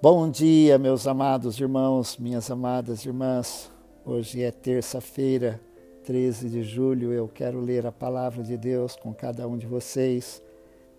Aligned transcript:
Bom 0.00 0.30
dia, 0.30 0.78
meus 0.78 1.08
amados 1.08 1.58
irmãos, 1.58 2.18
minhas 2.18 2.48
amadas 2.52 3.04
irmãs. 3.04 3.68
Hoje 4.06 4.44
é 4.44 4.52
terça-feira, 4.52 5.60
13 6.04 6.48
de 6.48 6.62
julho. 6.62 7.12
Eu 7.12 7.26
quero 7.26 7.60
ler 7.60 7.84
a 7.84 7.90
palavra 7.90 8.44
de 8.44 8.56
Deus 8.56 8.94
com 8.94 9.12
cada 9.12 9.48
um 9.48 9.58
de 9.58 9.66
vocês. 9.66 10.40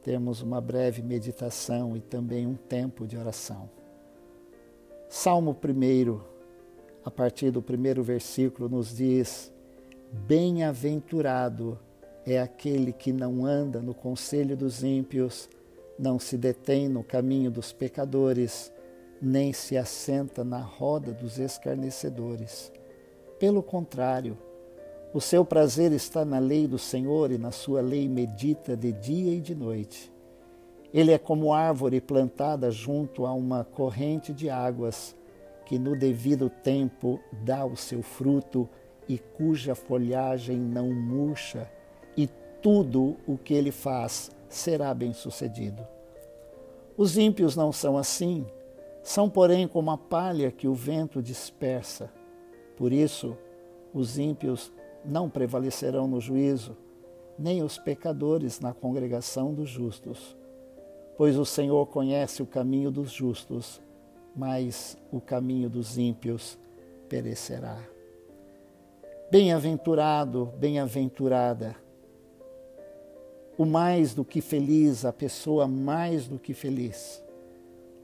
Temos 0.04 0.42
uma 0.42 0.60
breve 0.60 1.02
meditação 1.02 1.96
e 1.96 2.02
também 2.02 2.46
um 2.46 2.56
tempo 2.56 3.08
de 3.08 3.16
oração. 3.16 3.70
Salmo 5.08 5.56
1, 5.56 6.20
a 7.06 7.10
partir 7.10 7.52
do 7.52 7.62
primeiro 7.62 8.04
versículo, 8.04 8.68
nos 8.68 8.98
diz: 8.98 9.50
Bem-aventurado 10.12 11.80
é 12.26 12.38
aquele 12.38 12.92
que 12.92 13.14
não 13.14 13.46
anda 13.46 13.80
no 13.80 13.94
conselho 13.94 14.58
dos 14.58 14.84
ímpios, 14.84 15.50
não 15.98 16.20
se 16.20 16.38
detém 16.38 16.90
no 16.90 17.02
caminho 17.02 17.50
dos 17.50 17.72
pecadores 17.72 18.74
nem 19.22 19.52
se 19.54 19.78
assenta 19.78 20.44
na 20.44 20.60
roda 20.60 21.12
dos 21.12 21.40
escarnecedores. 21.40 22.72
Pelo 23.38 23.62
contrário, 23.62 24.38
o 25.14 25.20
seu 25.20 25.44
prazer 25.44 25.92
está 25.92 26.24
na 26.24 26.40
lei 26.40 26.68
do 26.68 26.78
Senhor 26.78 27.32
e 27.32 27.38
na 27.38 27.52
sua 27.52 27.82
lei 27.82 28.08
medita 28.08 28.78
de 28.78 28.92
dia 28.92 29.34
e 29.34 29.42
de 29.42 29.56
noite. 29.56 30.12
Ele 30.94 31.12
é 31.12 31.18
como 31.18 31.54
árvore 31.54 32.00
plantada 32.00 32.70
junto 32.72 33.26
a 33.26 33.34
uma 33.34 33.64
corrente 33.64 34.34
de 34.34 34.50
águas, 34.50 35.16
que 35.66 35.78
no 35.78 35.98
devido 35.98 36.50
tempo 36.50 37.20
dá 37.44 37.66
o 37.66 37.76
seu 37.76 38.02
fruto 38.02 38.68
e 39.08 39.18
cuja 39.18 39.76
folhagem 39.76 40.58
não 40.58 40.92
murcha, 40.92 41.70
e 42.16 42.28
tudo 42.62 43.18
o 43.28 43.38
que 43.38 43.54
ele 43.54 43.72
faz 43.72 44.32
será 44.48 44.94
bem-sucedido. 44.94 45.88
Os 46.98 47.18
ímpios 47.18 47.56
não 47.56 47.72
são 47.72 47.98
assim 47.98 48.46
são, 49.04 49.30
porém, 49.30 49.68
como 49.68 49.92
a 49.92 49.98
palha 49.98 50.52
que 50.52 50.68
o 50.68 50.74
vento 50.74 51.22
dispersa. 51.22 52.12
Por 52.76 52.92
isso, 52.92 53.38
os 53.94 54.18
ímpios 54.18 54.72
não 55.04 55.30
prevalecerão 55.30 56.08
no 56.08 56.20
juízo, 56.20 56.76
nem 57.38 57.64
os 57.64 57.78
pecadores 57.78 58.60
na 58.60 58.74
congregação 58.74 59.54
dos 59.54 59.70
justos. 59.70 60.36
Pois 61.18 61.38
o 61.38 61.46
Senhor 61.46 61.86
conhece 61.88 62.42
o 62.42 62.46
caminho 62.46 62.92
dos 62.92 63.12
justos, 63.12 63.82
mas 64.36 64.98
o 65.12 65.20
caminho 65.20 65.70
dos 65.70 65.98
ímpios 65.98 66.58
perecerá. 67.08 67.78
Bem-aventurado, 69.32 70.52
bem-aventurada, 70.58 71.76
o 73.58 73.66
mais 73.66 74.14
do 74.14 74.24
que 74.24 74.40
feliz, 74.40 75.04
a 75.04 75.12
pessoa 75.12 75.68
mais 75.68 76.28
do 76.28 76.40
que 76.40 76.54
feliz 76.54 77.22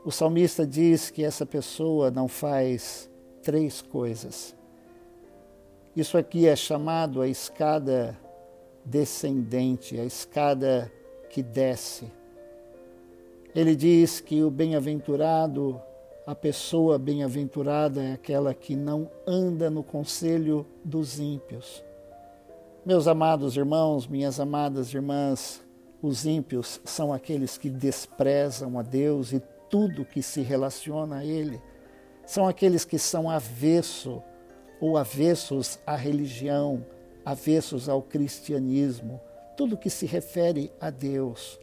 o 0.05 0.11
salmista 0.11 0.67
diz 0.67 1.09
que 1.09 1.23
essa 1.23 1.47
pessoa 1.47 2.11
não 2.11 2.27
faz 2.27 3.09
três 3.41 3.81
coisas. 3.81 4.55
Isso 5.95 6.15
aqui 6.15 6.47
é 6.47 6.55
chamado 6.55 7.23
a 7.23 7.27
escada 7.27 8.15
descendente, 8.85 9.99
a 9.99 10.05
escada 10.05 10.91
que 11.27 11.41
desce. 11.41 12.11
Ele 13.55 13.75
diz 13.75 14.19
que 14.19 14.43
o 14.43 14.51
bem-aventurado, 14.51 15.81
a 16.27 16.35
pessoa 16.35 16.99
bem-aventurada 16.99 18.03
é 18.03 18.13
aquela 18.13 18.53
que 18.53 18.75
não 18.75 19.09
anda 19.25 19.71
no 19.71 19.81
conselho 19.81 20.67
dos 20.83 21.19
ímpios. 21.19 21.83
Meus 22.85 23.07
amados 23.07 23.57
irmãos, 23.57 24.05
minhas 24.05 24.39
amadas 24.39 24.93
irmãs, 24.93 25.63
os 25.99 26.27
ímpios 26.27 26.79
são 26.85 27.11
aqueles 27.11 27.57
que 27.57 27.71
desprezam 27.71 28.77
a 28.77 28.83
Deus 28.83 29.33
e 29.33 29.41
tudo 29.69 30.05
que 30.05 30.21
se 30.21 30.41
relaciona 30.41 31.17
a 31.17 31.25
ele. 31.25 31.61
São 32.25 32.47
aqueles 32.47 32.83
que 32.85 32.97
são 32.97 33.29
avesso 33.29 34.21
ou 34.79 34.97
avessos 34.97 35.79
à 35.85 35.95
religião, 35.95 36.85
avessos 37.23 37.87
ao 37.87 38.01
cristianismo, 38.01 39.19
tudo 39.55 39.77
que 39.77 39.89
se 39.89 40.05
refere 40.05 40.71
a 40.79 40.89
Deus. 40.89 41.59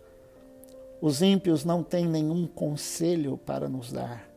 Os 1.00 1.20
ímpios 1.20 1.64
não 1.64 1.82
têm 1.82 2.06
nenhum 2.06 2.46
conselho 2.46 3.36
para 3.36 3.68
nos 3.68 3.92
dar. 3.92 4.28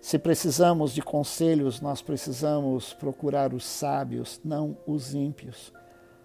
Se 0.00 0.18
precisamos 0.18 0.94
de 0.94 1.02
conselhos, 1.02 1.80
nós 1.80 2.00
precisamos 2.00 2.94
procurar 2.94 3.52
os 3.52 3.64
sábios, 3.64 4.40
não 4.42 4.76
os 4.86 5.14
ímpios. 5.14 5.72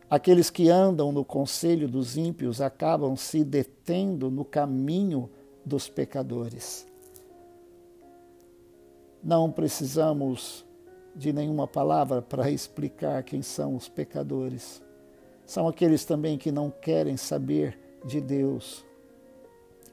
Aqueles 0.10 0.50
que 0.50 0.70
andam 0.70 1.12
no 1.12 1.26
conselho 1.26 1.88
dos 1.88 2.16
ímpios 2.16 2.62
acabam 2.62 3.16
se 3.18 3.44
detendo 3.44 4.32
no 4.32 4.46
caminho 4.46 5.30
dos 5.66 5.90
pecadores. 5.90 6.86
Não 9.24 9.52
precisamos 9.52 10.64
de 11.16 11.34
nenhuma 11.34 11.68
palavra 11.68 12.22
para 12.22 12.52
explicar 12.52 13.24
quem 13.24 13.42
são 13.42 13.76
os 13.76 13.90
pecadores. 13.90 14.84
São 15.46 15.68
aqueles 15.68 16.06
também 16.06 16.38
que 16.38 16.52
não 16.52 16.70
querem 16.70 17.18
saber 17.18 17.80
de 18.06 18.22
Deus. 18.22 18.86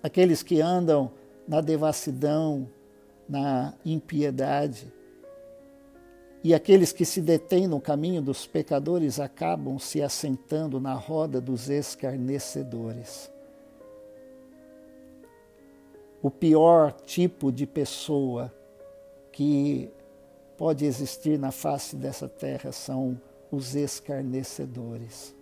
Aqueles 0.02 0.42
que 0.42 0.60
andam 0.60 1.10
na 1.48 1.60
devassidão, 1.60 2.68
na 3.26 3.72
impiedade. 3.84 4.92
E 6.44 6.52
aqueles 6.52 6.92
que 6.92 7.04
se 7.04 7.20
detêm 7.20 7.66
no 7.66 7.80
caminho 7.80 8.20
dos 8.20 8.46
pecadores 8.46 9.20
acabam 9.20 9.78
se 9.78 10.02
assentando 10.02 10.80
na 10.80 10.94
roda 10.94 11.40
dos 11.40 11.70
escarnecedores 11.70 13.31
o 16.22 16.30
pior 16.30 16.92
tipo 17.04 17.50
de 17.50 17.66
pessoa 17.66 18.52
que 19.32 19.90
pode 20.56 20.84
existir 20.84 21.36
na 21.36 21.50
face 21.50 21.96
dessa 21.96 22.28
terra 22.28 22.70
são 22.70 23.20
os 23.50 23.74
escarnecedores. 23.74 25.34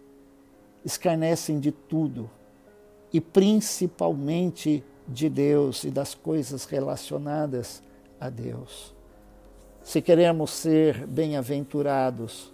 Escarnecem 0.82 1.60
de 1.60 1.70
tudo 1.70 2.30
e 3.12 3.20
principalmente 3.20 4.82
de 5.06 5.28
Deus 5.28 5.84
e 5.84 5.91
das 5.91 6.14
coisas 6.14 6.64
relacionadas 6.64 7.82
a 8.18 8.30
Deus. 8.30 8.94
Se 9.82 10.00
queremos 10.00 10.50
ser 10.50 11.06
bem-aventurados, 11.06 12.52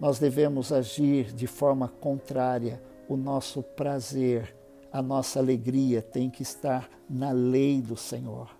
nós 0.00 0.18
devemos 0.18 0.72
agir 0.72 1.32
de 1.32 1.46
forma 1.46 1.88
contrária. 2.00 2.82
O 3.08 3.16
nosso 3.16 3.62
prazer 3.62 4.56
a 4.92 5.02
nossa 5.02 5.38
alegria 5.38 6.00
tem 6.00 6.30
que 6.30 6.42
estar 6.42 6.88
na 7.08 7.32
lei 7.32 7.80
do 7.80 7.96
Senhor. 7.96 8.50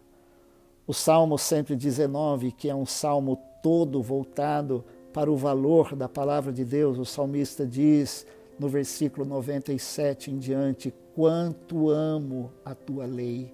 O 0.87 0.95
Salmo 0.95 1.37
119, 1.39 2.53
que 2.53 2.69
é 2.69 2.75
um 2.75 2.87
salmo 2.87 3.39
todo 3.63 4.01
voltado 4.03 4.85
para 5.13 5.31
o 5.31 5.37
valor 5.37 5.97
da 5.97 6.09
palavra 6.09 6.53
de 6.53 6.65
Deus, 6.65 6.99
o 6.99 7.05
salmista 7.05 7.67
diz 7.67 8.27
no 8.59 8.69
versículo 8.69 9.27
97 9.27 10.31
em 10.31 10.39
diante: 10.39 10.95
Quanto 11.15 11.91
amo 11.91 12.53
a 12.65 12.75
tua 12.75 13.07
lei, 13.07 13.53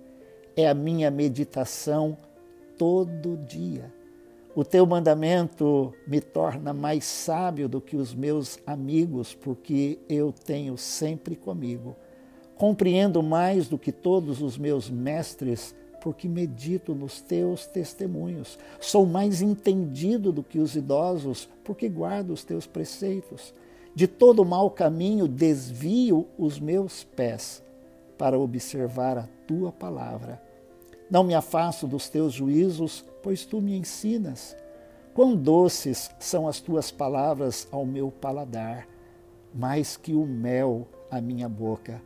é 0.56 0.68
a 0.68 0.74
minha 0.74 1.10
meditação 1.10 2.16
todo 2.76 3.36
dia. 3.36 3.92
O 4.54 4.64
teu 4.64 4.84
mandamento 4.84 5.94
me 6.06 6.20
torna 6.20 6.74
mais 6.74 7.04
sábio 7.04 7.66
do 7.66 7.80
que 7.80 7.96
os 7.96 8.14
meus 8.14 8.58
amigos, 8.66 9.34
porque 9.34 9.98
eu 10.08 10.30
tenho 10.30 10.76
sempre 10.76 11.34
comigo 11.34 11.96
Compreendo 12.62 13.24
mais 13.24 13.66
do 13.66 13.76
que 13.76 13.90
todos 13.90 14.40
os 14.40 14.56
meus 14.56 14.88
mestres, 14.88 15.74
porque 16.00 16.28
medito 16.28 16.94
nos 16.94 17.20
teus 17.20 17.66
testemunhos. 17.66 18.56
Sou 18.80 19.04
mais 19.04 19.42
entendido 19.42 20.30
do 20.30 20.44
que 20.44 20.60
os 20.60 20.76
idosos, 20.76 21.48
porque 21.64 21.88
guardo 21.88 22.30
os 22.30 22.44
teus 22.44 22.64
preceitos. 22.64 23.52
De 23.96 24.06
todo 24.06 24.44
mau 24.44 24.70
caminho 24.70 25.26
desvio 25.26 26.28
os 26.38 26.60
meus 26.60 27.02
pés 27.02 27.60
para 28.16 28.38
observar 28.38 29.18
a 29.18 29.28
tua 29.44 29.72
palavra. 29.72 30.40
Não 31.10 31.24
me 31.24 31.34
afasto 31.34 31.88
dos 31.88 32.08
teus 32.08 32.32
juízos, 32.32 33.04
pois 33.24 33.44
tu 33.44 33.60
me 33.60 33.76
ensinas. 33.76 34.56
Quão 35.12 35.34
doces 35.34 36.12
são 36.20 36.46
as 36.46 36.60
tuas 36.60 36.92
palavras 36.92 37.66
ao 37.72 37.84
meu 37.84 38.12
paladar, 38.12 38.86
mais 39.52 39.96
que 39.96 40.14
o 40.14 40.24
mel 40.24 40.86
à 41.10 41.20
minha 41.20 41.48
boca 41.48 42.00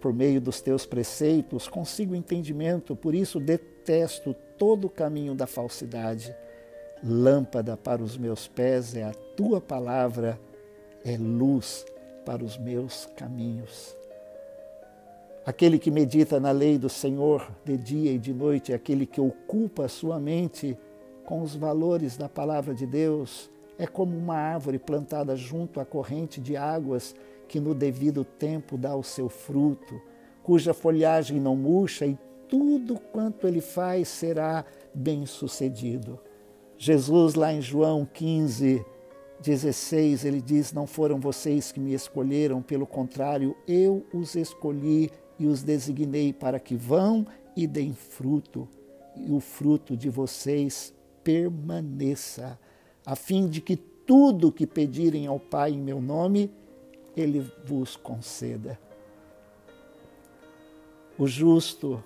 por 0.00 0.12
meio 0.12 0.40
dos 0.40 0.60
teus 0.60 0.86
preceitos, 0.86 1.68
consigo 1.68 2.14
entendimento, 2.14 2.94
por 2.94 3.14
isso 3.14 3.40
detesto 3.40 4.34
todo 4.56 4.86
o 4.86 4.90
caminho 4.90 5.34
da 5.34 5.46
falsidade. 5.46 6.34
Lâmpada 7.02 7.76
para 7.76 8.02
os 8.02 8.16
meus 8.16 8.48
pés 8.48 8.94
é 8.94 9.04
a 9.04 9.12
tua 9.36 9.60
palavra, 9.60 10.38
é 11.04 11.16
luz 11.16 11.84
para 12.24 12.44
os 12.44 12.58
meus 12.58 13.06
caminhos. 13.16 13.96
Aquele 15.46 15.78
que 15.78 15.90
medita 15.90 16.38
na 16.38 16.50
lei 16.50 16.76
do 16.76 16.90
Senhor 16.90 17.50
de 17.64 17.76
dia 17.76 18.12
e 18.12 18.18
de 18.18 18.34
noite 18.34 18.72
é 18.72 18.74
aquele 18.74 19.06
que 19.06 19.20
ocupa 19.20 19.86
a 19.86 19.88
sua 19.88 20.20
mente 20.20 20.76
com 21.24 21.40
os 21.40 21.54
valores 21.54 22.16
da 22.16 22.28
palavra 22.28 22.74
de 22.74 22.86
Deus. 22.86 23.48
É 23.78 23.86
como 23.86 24.14
uma 24.14 24.36
árvore 24.36 24.78
plantada 24.78 25.34
junto 25.36 25.80
à 25.80 25.86
corrente 25.86 26.40
de 26.40 26.56
águas 26.56 27.14
que 27.48 27.58
no 27.58 27.74
devido 27.74 28.24
tempo 28.24 28.76
dá 28.76 28.94
o 28.94 29.02
seu 29.02 29.28
fruto, 29.28 30.00
cuja 30.42 30.74
folhagem 30.74 31.40
não 31.40 31.56
murcha 31.56 32.06
e 32.06 32.16
tudo 32.48 32.98
quanto 33.12 33.46
ele 33.46 33.60
faz 33.60 34.08
será 34.08 34.64
bem 34.94 35.26
sucedido. 35.26 36.18
Jesus, 36.76 37.34
lá 37.34 37.52
em 37.52 37.60
João 37.60 38.06
15, 38.06 38.84
16, 39.40 40.24
ele 40.24 40.40
diz: 40.40 40.72
Não 40.72 40.86
foram 40.86 41.18
vocês 41.18 41.72
que 41.72 41.80
me 41.80 41.92
escolheram, 41.92 42.62
pelo 42.62 42.86
contrário, 42.86 43.56
eu 43.66 44.06
os 44.12 44.34
escolhi 44.34 45.10
e 45.38 45.46
os 45.46 45.62
designei 45.62 46.32
para 46.32 46.58
que 46.58 46.76
vão 46.76 47.26
e 47.56 47.66
deem 47.66 47.92
fruto, 47.92 48.68
e 49.16 49.32
o 49.32 49.40
fruto 49.40 49.96
de 49.96 50.08
vocês 50.08 50.94
permaneça, 51.24 52.58
a 53.04 53.16
fim 53.16 53.48
de 53.48 53.60
que 53.60 53.76
tudo 53.76 54.52
que 54.52 54.66
pedirem 54.66 55.26
ao 55.26 55.38
Pai 55.38 55.72
em 55.72 55.78
meu 55.78 56.00
nome, 56.00 56.50
ele 57.20 57.50
vos 57.64 57.96
conceda. 57.96 58.78
O 61.18 61.26
justo, 61.26 62.02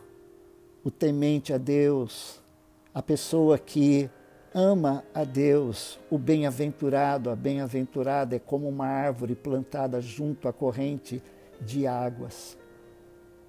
o 0.83 0.91
temente 0.91 1.53
a 1.53 1.59
Deus, 1.59 2.41
a 2.95 3.03
pessoa 3.03 3.59
que 3.59 4.11
ama 4.55 5.05
a 5.15 5.25
Deus, 5.25 5.99
o 6.11 6.19
bem-aventurado, 6.19 7.31
a 7.31 7.37
bem-aventurada 7.37 8.37
é 8.37 8.39
como 8.39 8.69
uma 8.69 8.87
árvore 8.87 9.35
plantada 9.35 10.01
junto 10.01 10.49
à 10.49 10.53
corrente 10.53 11.23
de 11.61 11.87
águas. 11.87 12.57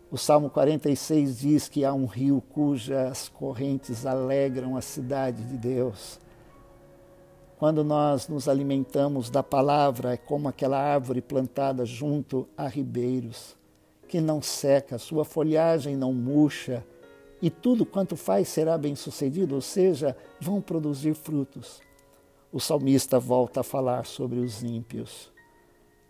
O 0.10 0.18
Salmo 0.18 0.50
46 0.50 1.40
diz 1.40 1.68
que 1.68 1.84
há 1.84 1.94
um 1.94 2.06
rio 2.06 2.42
cujas 2.50 3.30
correntes 3.30 4.06
alegram 4.06 4.78
a 4.78 4.82
cidade 4.82 5.44
de 5.44 5.58
Deus. 5.58 6.20
Quando 7.64 7.82
nós 7.82 8.28
nos 8.28 8.50
alimentamos 8.50 9.30
da 9.30 9.42
palavra, 9.42 10.16
é 10.16 10.18
como 10.18 10.50
aquela 10.50 10.78
árvore 10.78 11.22
plantada 11.22 11.86
junto 11.86 12.46
a 12.58 12.68
ribeiros, 12.68 13.56
que 14.06 14.20
não 14.20 14.42
seca, 14.42 14.98
sua 14.98 15.24
folhagem 15.24 15.96
não 15.96 16.12
murcha, 16.12 16.86
e 17.42 17.50
tudo 17.50 17.86
quanto 17.86 18.18
faz 18.18 18.50
será 18.50 18.78
bem 18.78 18.98
sucedido, 18.98 19.56
ou 19.56 19.62
seja, 19.62 20.14
vão 20.42 20.60
produzir 20.60 21.14
frutos. 21.14 21.80
O 22.52 22.60
salmista 22.60 23.18
volta 23.18 23.62
a 23.62 23.64
falar 23.64 24.06
sobre 24.06 24.40
os 24.40 24.62
ímpios. 24.62 25.32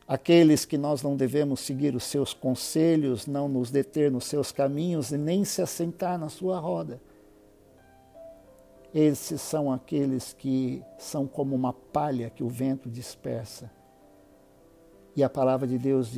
Aqueles 0.08 0.66
que 0.66 0.76
nós 0.76 1.04
não 1.04 1.16
devemos 1.16 1.60
seguir 1.60 1.94
os 1.94 2.06
seus 2.06 2.34
conselhos, 2.34 3.28
não 3.28 3.48
nos 3.48 3.70
deter 3.70 4.10
nos 4.10 4.24
seus 4.24 4.52
caminhos 4.52 5.12
e 5.12 5.20
nem 5.20 5.46
se 5.46 5.62
assentar 5.62 6.18
na 6.18 6.30
sua 6.30 6.58
roda. 6.58 7.00
Esses 8.94 9.42
são 9.42 9.72
aqueles 9.72 10.34
que 10.34 10.84
são 10.98 11.26
como 11.26 11.56
uma 11.56 11.74
palha 11.74 12.30
que 12.30 12.44
o 12.44 12.48
vento 12.48 12.90
dispersa. 12.90 13.72
E 15.16 15.24
a 15.24 15.30
palavra 15.30 15.68
de 15.68 15.78
Deus 15.78 16.12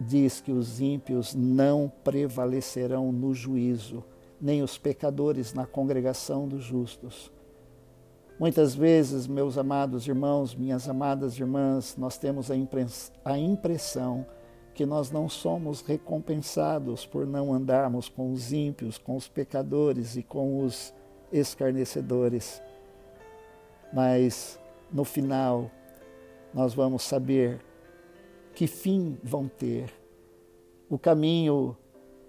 diz 0.00 0.40
que 0.40 0.52
os 0.52 0.80
ímpios 0.80 1.34
não 1.34 1.90
prevalecerão 2.04 3.10
no 3.12 3.34
juízo 3.34 4.04
nem 4.40 4.62
os 4.62 4.78
pecadores 4.78 5.52
na 5.52 5.66
congregação 5.66 6.48
dos 6.48 6.62
justos. 6.62 7.30
Muitas 8.38 8.74
vezes, 8.74 9.26
meus 9.26 9.58
amados 9.58 10.08
irmãos, 10.08 10.54
minhas 10.54 10.88
amadas 10.88 11.38
irmãs, 11.38 11.94
nós 11.98 12.16
temos 12.16 12.50
a 12.50 13.38
impressão 13.38 14.24
que 14.72 14.86
nós 14.86 15.10
não 15.10 15.28
somos 15.28 15.82
recompensados 15.82 17.04
por 17.04 17.26
não 17.26 17.52
andarmos 17.52 18.08
com 18.08 18.32
os 18.32 18.50
ímpios, 18.50 18.96
com 18.96 19.14
os 19.14 19.28
pecadores 19.28 20.16
e 20.16 20.22
com 20.22 20.64
os 20.64 20.94
escarnecedores. 21.32 22.62
Mas 23.92 24.58
no 24.92 25.04
final, 25.04 25.70
nós 26.52 26.74
vamos 26.74 27.02
saber 27.02 27.60
que 28.54 28.66
fim 28.66 29.18
vão 29.22 29.48
ter. 29.48 29.92
O 30.88 30.98
caminho 30.98 31.76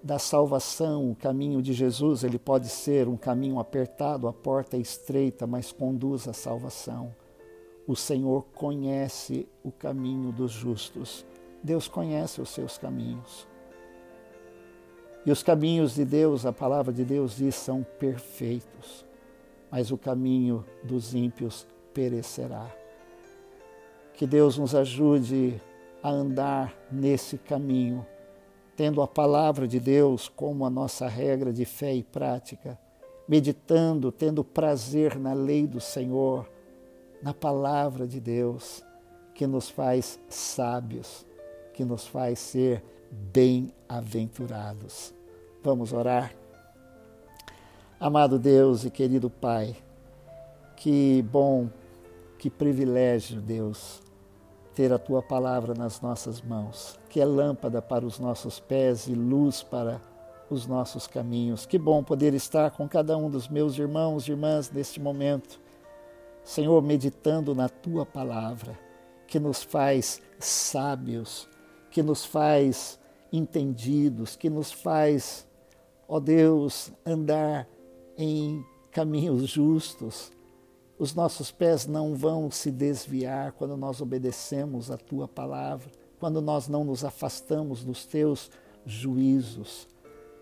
da 0.03 0.17
salvação, 0.17 1.11
o 1.11 1.15
caminho 1.15 1.61
de 1.61 1.73
Jesus, 1.73 2.23
ele 2.23 2.39
pode 2.39 2.69
ser 2.69 3.07
um 3.07 3.17
caminho 3.17 3.59
apertado, 3.59 4.27
a 4.27 4.33
porta 4.33 4.77
é 4.77 4.79
estreita, 4.79 5.45
mas 5.45 5.71
conduz 5.71 6.27
à 6.27 6.33
salvação. 6.33 7.13
O 7.87 7.95
Senhor 7.95 8.45
conhece 8.55 9.47
o 9.63 9.71
caminho 9.71 10.31
dos 10.31 10.51
justos. 10.51 11.25
Deus 11.63 11.87
conhece 11.87 12.41
os 12.41 12.49
seus 12.49 12.77
caminhos. 12.77 13.47
E 15.25 15.31
os 15.31 15.43
caminhos 15.43 15.95
de 15.95 16.05
Deus, 16.05 16.45
a 16.45 16.53
palavra 16.53 16.91
de 16.91 17.03
Deus 17.03 17.37
diz, 17.37 17.55
são 17.55 17.85
perfeitos, 17.99 19.05
mas 19.69 19.91
o 19.91 19.97
caminho 19.97 20.65
dos 20.83 21.13
ímpios 21.13 21.67
perecerá. 21.93 22.69
Que 24.13 24.25
Deus 24.25 24.57
nos 24.57 24.73
ajude 24.73 25.61
a 26.01 26.09
andar 26.09 26.73
nesse 26.91 27.37
caminho 27.37 28.05
tendo 28.81 29.03
a 29.03 29.07
palavra 29.07 29.67
de 29.67 29.79
Deus 29.79 30.27
como 30.27 30.65
a 30.65 30.69
nossa 30.69 31.07
regra 31.07 31.53
de 31.53 31.65
fé 31.65 31.93
e 31.93 32.01
prática, 32.01 32.79
meditando, 33.27 34.11
tendo 34.11 34.43
prazer 34.43 35.19
na 35.19 35.33
lei 35.33 35.67
do 35.67 35.79
Senhor, 35.79 36.49
na 37.21 37.31
palavra 37.31 38.07
de 38.07 38.19
Deus, 38.19 38.83
que 39.35 39.45
nos 39.45 39.69
faz 39.69 40.19
sábios, 40.27 41.25
que 41.73 41.85
nos 41.85 42.07
faz 42.07 42.39
ser 42.39 42.83
bem-aventurados. 43.91 45.13
Vamos 45.61 45.91
orar? 45.91 46.33
Amado 47.99 48.39
Deus 48.39 48.85
e 48.85 48.89
querido 48.89 49.29
Pai, 49.29 49.75
que 50.77 51.21
bom, 51.23 51.69
que 52.39 52.49
privilégio, 52.49 53.41
Deus, 53.41 54.01
ter 54.73 54.91
a 54.93 54.97
tua 54.97 55.21
palavra 55.21 55.73
nas 55.75 55.99
nossas 56.01 56.41
mãos, 56.41 56.97
que 57.09 57.19
é 57.19 57.25
lâmpada 57.25 57.81
para 57.81 58.05
os 58.05 58.17
nossos 58.17 58.59
pés 58.59 59.07
e 59.07 59.13
luz 59.13 59.61
para 59.61 60.01
os 60.49 60.65
nossos 60.65 61.05
caminhos. 61.05 61.65
Que 61.65 61.77
bom 61.77 62.03
poder 62.03 62.33
estar 62.33 62.71
com 62.71 62.87
cada 62.87 63.17
um 63.17 63.29
dos 63.29 63.47
meus 63.47 63.77
irmãos 63.77 64.27
e 64.27 64.31
irmãs 64.31 64.71
neste 64.71 64.99
momento. 64.99 65.59
Senhor, 66.43 66.81
meditando 66.81 67.53
na 67.53 67.69
tua 67.69 68.05
palavra, 68.05 68.79
que 69.27 69.39
nos 69.39 69.61
faz 69.61 70.21
sábios, 70.39 71.47
que 71.91 72.01
nos 72.01 72.25
faz 72.25 72.99
entendidos, 73.31 74.35
que 74.35 74.49
nos 74.49 74.71
faz, 74.71 75.47
ó 76.07 76.19
Deus, 76.19 76.91
andar 77.05 77.67
em 78.17 78.63
caminhos 78.91 79.47
justos, 79.47 80.31
os 80.99 81.15
nossos 81.15 81.49
pés 81.49 81.87
não 81.87 82.13
vão 82.13 82.51
se 82.51 82.69
desviar 82.69 83.53
quando 83.53 83.75
nós 83.75 84.01
obedecemos 84.01 84.91
a 84.91 84.97
tua 84.97 85.27
palavra, 85.27 85.89
quando 86.19 86.41
nós 86.41 86.67
não 86.67 86.83
nos 86.83 87.03
afastamos 87.03 87.83
dos 87.83 88.05
teus 88.05 88.51
juízos. 88.85 89.87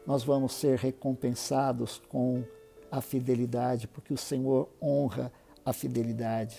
Nós 0.06 0.24
vamos 0.24 0.54
ser 0.54 0.78
recompensados 0.78 2.02
com 2.10 2.44
a 2.92 3.00
fidelidade, 3.00 3.88
porque 3.88 4.14
o 4.14 4.18
Senhor 4.18 4.68
honra 4.82 5.32
a 5.64 5.72
fidelidade. 5.72 6.58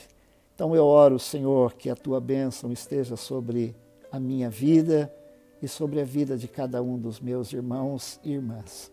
Então 0.54 0.74
eu 0.74 0.86
oro, 0.86 1.18
Senhor, 1.18 1.74
que 1.74 1.90
a 1.90 1.96
tua 1.96 2.20
bênção 2.20 2.72
esteja 2.72 3.16
sobre 3.16 3.76
a 4.10 4.18
minha 4.18 4.48
vida 4.48 5.12
e 5.62 5.68
sobre 5.68 6.00
a 6.00 6.04
vida 6.04 6.36
de 6.36 6.48
cada 6.48 6.82
um 6.82 6.98
dos 6.98 7.20
meus 7.20 7.52
irmãos 7.52 8.18
e 8.24 8.32
irmãs. 8.32 8.90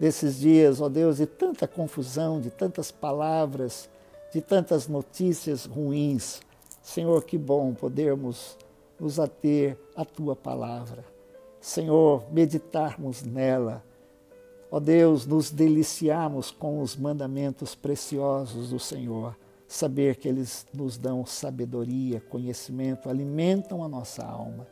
Nesses 0.00 0.38
dias, 0.38 0.80
ó 0.80 0.88
Deus, 0.88 1.16
de 1.16 1.26
tanta 1.26 1.66
confusão, 1.66 2.40
de 2.40 2.50
tantas 2.50 2.90
palavras, 2.90 3.90
de 4.32 4.40
tantas 4.40 4.86
notícias 4.86 5.64
ruins. 5.64 6.40
Senhor, 6.82 7.24
que 7.24 7.36
bom 7.36 7.74
podermos 7.74 8.56
nos 8.98 9.18
ater 9.18 9.76
à 9.96 10.04
tua 10.04 10.36
palavra. 10.36 11.04
Senhor, 11.60 12.24
meditarmos 12.30 13.22
nela. 13.22 13.82
Ó 14.70 14.78
Deus, 14.78 15.26
nos 15.26 15.50
deliciarmos 15.50 16.50
com 16.50 16.80
os 16.80 16.94
mandamentos 16.94 17.74
preciosos 17.74 18.70
do 18.70 18.78
Senhor. 18.78 19.36
Saber 19.66 20.16
que 20.16 20.28
eles 20.28 20.66
nos 20.72 20.96
dão 20.96 21.26
sabedoria, 21.26 22.22
conhecimento, 22.28 23.10
alimentam 23.10 23.82
a 23.82 23.88
nossa 23.88 24.24
alma. 24.24 24.66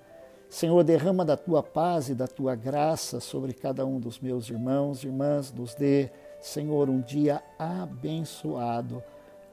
Senhor, 0.57 0.83
derrama 0.83 1.23
da 1.23 1.37
tua 1.37 1.63
paz 1.63 2.09
e 2.09 2.15
da 2.15 2.27
tua 2.27 2.55
graça 2.55 3.21
sobre 3.21 3.53
cada 3.53 3.85
um 3.85 4.01
dos 4.01 4.19
meus 4.19 4.49
irmãos 4.49 5.03
e 5.03 5.07
irmãs. 5.07 5.53
Nos 5.53 5.75
dê, 5.75 6.11
Senhor, 6.41 6.89
um 6.89 7.03
dia 7.03 7.43
abençoado 7.59 9.03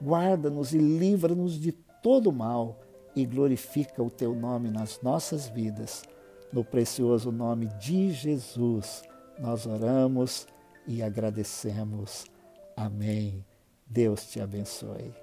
guarda-nos 0.01 0.73
e 0.73 0.77
livra-nos 0.77 1.59
de 1.59 1.71
todo 1.71 2.31
mal 2.31 2.79
e 3.15 3.25
glorifica 3.25 4.03
o 4.03 4.09
teu 4.09 4.35
nome 4.35 4.69
nas 4.69 5.01
nossas 5.01 5.47
vidas. 5.47 6.03
No 6.51 6.63
precioso 6.63 7.31
nome 7.31 7.67
de 7.79 8.11
Jesus, 8.11 9.03
nós 9.39 9.65
oramos 9.65 10.47
e 10.87 11.01
agradecemos. 11.01 12.25
Amém. 12.75 13.43
Deus 13.87 14.25
te 14.25 14.39
abençoe. 14.39 15.22